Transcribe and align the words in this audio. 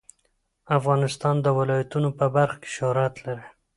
افغانستان 0.77 1.35
د 1.41 1.47
ولایتونو 1.59 2.09
په 2.19 2.25
برخه 2.35 2.57
کې 2.63 2.69
شهرت 2.77 3.13
لري. 3.25 3.47